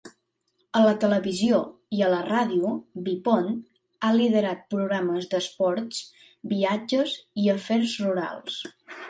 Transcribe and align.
A 0.77 0.79
la 0.83 0.93
televisió 1.01 1.59
i 1.97 2.01
a 2.05 2.07
la 2.13 2.21
ràdio, 2.29 2.71
Vipond 3.09 3.51
ha 4.07 4.11
liderat 4.17 4.65
programes 4.75 5.29
d'esports, 5.35 6.01
viatges 6.57 7.15
i 7.45 7.49
afers 7.59 7.97
rurals. 8.09 8.59